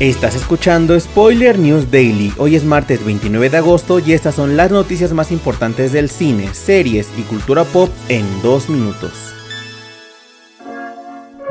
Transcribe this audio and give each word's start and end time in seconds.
Estás 0.00 0.34
escuchando 0.34 0.98
Spoiler 0.98 1.58
News 1.58 1.90
Daily. 1.90 2.32
Hoy 2.38 2.56
es 2.56 2.64
martes 2.64 3.04
29 3.04 3.50
de 3.50 3.58
agosto 3.58 3.98
y 3.98 4.14
estas 4.14 4.34
son 4.34 4.56
las 4.56 4.70
noticias 4.70 5.12
más 5.12 5.30
importantes 5.30 5.92
del 5.92 6.08
cine, 6.08 6.54
series 6.54 7.10
y 7.18 7.22
cultura 7.24 7.64
pop 7.64 7.90
en 8.08 8.24
dos 8.40 8.70
minutos. 8.70 9.34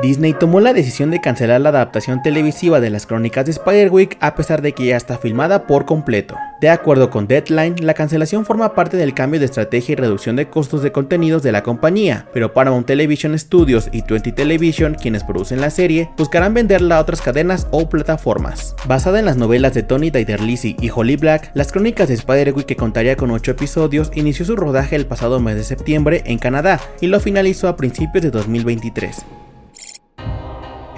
Disney 0.02 0.32
tomó 0.32 0.58
la 0.58 0.72
decisión 0.72 1.12
de 1.12 1.20
cancelar 1.20 1.60
la 1.60 1.68
adaptación 1.68 2.22
televisiva 2.22 2.80
de 2.80 2.90
las 2.90 3.06
crónicas 3.06 3.44
de 3.44 3.52
Spider-Week 3.52 4.18
a 4.18 4.34
pesar 4.34 4.62
de 4.62 4.72
que 4.72 4.86
ya 4.86 4.96
está 4.96 5.16
filmada 5.16 5.68
por 5.68 5.84
completo. 5.84 6.34
De 6.60 6.68
acuerdo 6.68 7.08
con 7.08 7.26
Deadline, 7.26 7.76
la 7.80 7.94
cancelación 7.94 8.44
forma 8.44 8.74
parte 8.74 8.98
del 8.98 9.14
cambio 9.14 9.40
de 9.40 9.46
estrategia 9.46 9.94
y 9.94 9.96
reducción 9.96 10.36
de 10.36 10.50
costos 10.50 10.82
de 10.82 10.92
contenidos 10.92 11.42
de 11.42 11.52
la 11.52 11.62
compañía, 11.62 12.26
pero 12.34 12.52
Paramount 12.52 12.86
Television 12.86 13.38
Studios 13.38 13.88
y 13.92 14.02
20 14.02 14.32
Television, 14.32 14.94
quienes 14.94 15.24
producen 15.24 15.62
la 15.62 15.70
serie, 15.70 16.10
buscarán 16.18 16.52
venderla 16.52 16.98
a 16.98 17.00
otras 17.00 17.22
cadenas 17.22 17.66
o 17.70 17.88
plataformas. 17.88 18.76
Basada 18.86 19.18
en 19.18 19.24
las 19.24 19.38
novelas 19.38 19.72
de 19.72 19.84
Tony 19.84 20.10
Lizzie 20.10 20.76
y 20.78 20.90
Holly 20.94 21.16
Black, 21.16 21.50
las 21.54 21.72
crónicas 21.72 22.08
de 22.08 22.14
Spider-Week 22.14 22.66
que 22.66 22.76
contaría 22.76 23.16
con 23.16 23.30
8 23.30 23.52
episodios 23.52 24.10
inició 24.14 24.44
su 24.44 24.54
rodaje 24.54 24.96
el 24.96 25.06
pasado 25.06 25.40
mes 25.40 25.56
de 25.56 25.64
septiembre 25.64 26.22
en 26.26 26.36
Canadá 26.36 26.78
y 27.00 27.06
lo 27.06 27.20
finalizó 27.20 27.68
a 27.68 27.76
principios 27.76 28.22
de 28.22 28.30
2023. 28.30 29.24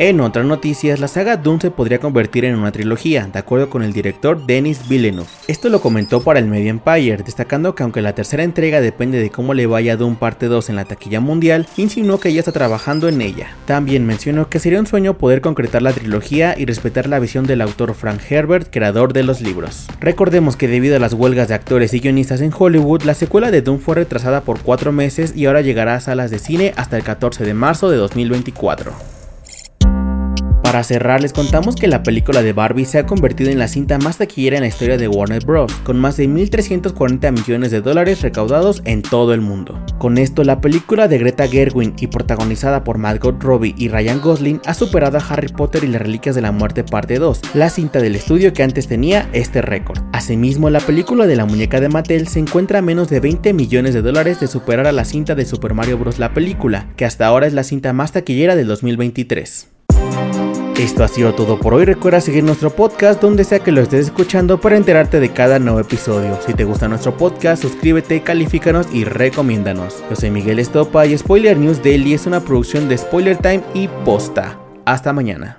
En 0.05 0.21
otras 0.21 0.45
noticias, 0.45 0.99
la 0.99 1.07
saga 1.07 1.37
Doom 1.37 1.61
se 1.61 1.71
podría 1.71 2.01
convertir 2.01 2.45
en 2.45 2.57
una 2.57 2.73
trilogía, 2.73 3.29
de 3.33 3.39
acuerdo 3.39 3.71
con 3.71 3.85
el 3.85 3.93
director 3.93 4.47
Denis 4.47 4.89
Villeneuve. 4.89 5.29
Esto 5.47 5.69
lo 5.69 5.81
comentó 5.81 6.25
para 6.25 6.41
el 6.41 6.49
Media 6.49 6.71
Empire, 6.71 7.19
destacando 7.19 7.77
que 7.77 7.85
aunque 7.85 8.03
la 8.03 8.13
tercera 8.13 8.43
entrega 8.43 8.81
depende 8.81 9.21
de 9.21 9.31
cómo 9.31 9.55
le 9.55 9.67
vaya 9.67 9.93
a 9.93 9.97
Doom 9.97 10.17
parte 10.17 10.47
2 10.47 10.71
en 10.71 10.75
la 10.75 10.87
taquilla 10.87 11.21
mundial, 11.21 11.69
insinuó 11.77 12.19
que 12.19 12.33
ya 12.33 12.41
está 12.41 12.51
trabajando 12.51 13.09
en 13.09 13.21
ella. 13.21 13.55
También 13.65 14.05
mencionó 14.05 14.49
que 14.49 14.59
sería 14.59 14.81
un 14.81 14.89
sueño 14.89 15.19
poder 15.19 15.41
concretar 15.41 15.83
la 15.83 15.93
trilogía 15.93 16.57
y 16.59 16.65
respetar 16.65 17.09
la 17.09 17.21
visión 17.21 17.47
del 17.47 17.61
autor 17.61 17.95
Frank 17.95 18.23
Herbert, 18.29 18.71
creador 18.73 19.13
de 19.13 19.23
los 19.23 19.41
libros. 19.41 19.87
Recordemos 20.01 20.57
que 20.57 20.67
debido 20.67 20.97
a 20.97 20.99
las 20.99 21.13
huelgas 21.13 21.47
de 21.47 21.55
actores 21.55 21.95
y 21.95 22.01
guionistas 22.01 22.41
en 22.41 22.51
Hollywood, 22.53 23.03
la 23.03 23.15
secuela 23.15 23.53
de 23.53 23.63
Doom 23.63 23.79
fue 23.79 23.95
retrasada 23.95 24.41
por 24.41 24.63
4 24.63 24.91
meses 24.91 25.33
y 25.37 25.47
ahora 25.47 25.61
llegará 25.61 25.95
a 25.95 26.01
salas 26.01 26.33
de 26.33 26.41
cine 26.41 26.73
hasta 26.75 26.97
el 26.97 27.05
14 27.05 27.45
de 27.45 27.55
marzo 27.55 27.89
de 27.89 27.99
2024. 27.99 29.12
Para 30.73 30.85
cerrar, 30.85 31.21
les 31.21 31.35
contamos 31.35 31.77
que 31.77 31.87
la 31.87 32.03
película 32.03 32.43
de 32.43 32.55
Barbie 32.55 32.87
se 32.87 32.97
ha 32.97 33.05
convertido 33.05 33.51
en 33.51 33.59
la 33.59 33.69
cinta 33.69 33.99
más 33.99 34.17
taquillera 34.17 34.57
en 34.57 34.63
la 34.63 34.69
historia 34.69 34.97
de 34.97 35.07
Warner 35.07 35.45
Bros., 35.45 35.71
con 35.85 36.01
más 36.01 36.17
de 36.17 36.27
1.340 36.27 37.31
millones 37.31 37.71
de 37.71 37.83
dólares 37.83 38.23
recaudados 38.23 38.81
en 38.87 39.03
todo 39.03 39.35
el 39.35 39.43
mundo. 39.43 39.79
Con 39.99 40.17
esto, 40.17 40.45
la 40.45 40.63
película 40.63 41.09
de 41.09 41.19
Greta 41.19 41.47
Gerwin 41.47 41.93
y 42.01 42.07
protagonizada 42.07 42.85
por 42.85 42.97
Margot 42.97 43.39
Robbie 43.43 43.75
y 43.77 43.89
Ryan 43.89 44.23
Gosling 44.23 44.63
ha 44.65 44.73
superado 44.73 45.19
a 45.19 45.21
Harry 45.21 45.49
Potter 45.49 45.85
y 45.85 45.89
las 45.89 46.01
Reliquias 46.01 46.37
de 46.37 46.41
la 46.41 46.53
Muerte 46.53 46.85
parte 46.85 47.19
2, 47.19 47.43
la 47.53 47.69
cinta 47.69 48.01
del 48.01 48.17
estudio 48.17 48.55
que 48.55 48.63
antes 48.63 48.89
tenía 48.89 49.29
este 49.35 49.61
récord. 49.61 49.99
Asimismo, 50.15 50.71
la 50.71 50.81
película 50.81 51.27
de 51.27 51.37
la 51.37 51.45
muñeca 51.45 51.81
de 51.81 51.91
Mattel 51.91 52.29
se 52.29 52.39
encuentra 52.39 52.79
a 52.79 52.83
menos 52.83 53.11
de 53.11 53.21
20 53.21 53.53
millones 53.53 53.93
de 53.93 54.01
dólares 54.01 54.41
de 54.41 54.47
superar 54.47 54.87
a 54.87 54.93
la 54.93 55.05
cinta 55.05 55.35
de 55.35 55.45
Super 55.45 55.75
Mario 55.75 55.99
Bros. 55.99 56.19
la 56.19 56.33
película, 56.33 56.89
que 56.97 57.05
hasta 57.05 57.27
ahora 57.27 57.47
es 57.47 57.53
la 57.53 57.63
cinta 57.63 57.93
más 57.93 58.13
taquillera 58.13 58.57
del 58.57 58.69
2023. 58.69 59.69
Esto 60.79 61.05
ha 61.05 61.09
sido 61.09 61.35
todo 61.35 61.59
por 61.59 61.75
hoy. 61.75 61.85
Recuerda 61.85 62.21
seguir 62.21 62.45
nuestro 62.45 62.71
podcast 62.71 63.21
donde 63.21 63.45
sea 63.45 63.61
que 63.61 63.73
lo 63.73 63.83
estés 63.83 64.07
escuchando 64.07 64.61
para 64.61 64.77
enterarte 64.77 65.21
de 65.21 65.31
cada 65.31 65.59
nuevo 65.59 65.81
episodio. 65.81 66.39
Si 66.47 66.55
te 66.55 66.65
gusta 66.65 66.89
nuestro 66.89 67.17
podcast, 67.17 67.63
suscríbete, 67.63 68.23
califícanos 68.23 68.87
y 68.93 69.05
recomiéndanos. 69.05 70.03
Yo 70.09 70.17
soy 70.17 70.31
Miguel 70.31 70.59
Estopa 70.59 71.07
y 71.07 71.17
Spoiler 71.17 71.57
News 71.57 71.83
Daily 71.83 72.15
es 72.15 72.27
una 72.27 72.41
producción 72.41 72.89
de 72.89 72.99
Spoiler 72.99 73.37
Time 73.37 73.63
y 73.75 73.89
Posta. 74.05 74.59
Hasta 74.85 75.13
mañana. 75.13 75.59